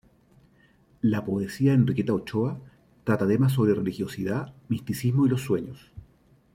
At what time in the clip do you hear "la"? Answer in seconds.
1.03-1.23